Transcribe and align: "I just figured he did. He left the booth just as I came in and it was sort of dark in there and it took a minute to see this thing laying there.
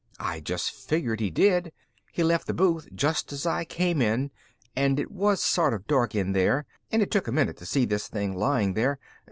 "I 0.19 0.39
just 0.39 0.71
figured 0.71 1.19
he 1.19 1.29
did. 1.29 1.71
He 2.11 2.23
left 2.23 2.47
the 2.47 2.55
booth 2.55 2.87
just 2.91 3.31
as 3.31 3.45
I 3.45 3.65
came 3.65 4.01
in 4.01 4.31
and 4.75 4.99
it 4.99 5.11
was 5.11 5.43
sort 5.43 5.75
of 5.75 5.85
dark 5.85 6.15
in 6.15 6.31
there 6.31 6.65
and 6.91 7.03
it 7.03 7.11
took 7.11 7.27
a 7.27 7.31
minute 7.31 7.57
to 7.57 7.67
see 7.67 7.85
this 7.85 8.07
thing 8.07 8.35
laying 8.35 8.73
there. 8.73 8.97